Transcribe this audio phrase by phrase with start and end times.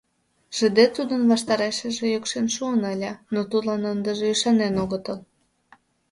[0.55, 5.19] Шыде тудын ваштарешыже йӱкшен шуын ыле, но тудлан ындыже ӱшанен огытыл.